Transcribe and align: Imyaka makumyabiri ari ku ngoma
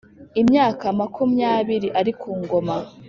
Imyaka 0.41 0.85
makumyabiri 0.99 1.87
ari 1.99 2.11
ku 2.19 2.29
ngoma 2.41 2.77